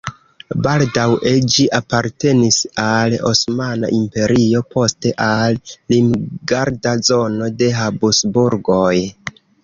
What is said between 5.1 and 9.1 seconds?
al limgarda zono de Habsburgoj.